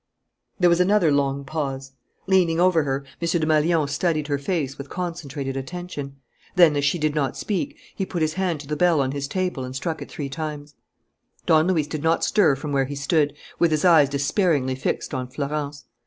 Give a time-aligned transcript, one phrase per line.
[0.59, 1.91] There was another long pause.
[2.25, 3.27] Leaning over her, M.
[3.27, 6.15] Desmalions studied her face with concentrated attention.
[6.55, 9.27] Then, as she did not speak, he put his hand to the bell on his
[9.27, 10.73] table and struck it three times.
[11.45, 15.27] Don Luis did not stir from where he stood, with his eyes despairingly fixed on
[15.27, 15.85] Florence.